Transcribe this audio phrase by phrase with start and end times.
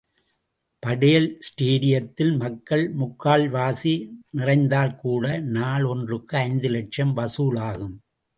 [0.83, 3.93] படேல் ஸ்டேடியத்தில் மக்கள் முக்கால்வாசி
[4.37, 5.39] நிறைந்தால் கூட
[5.49, 7.95] நாள் ஒன்றுக்கு ஐந்து லட்சம் வசூல் ஆகும்.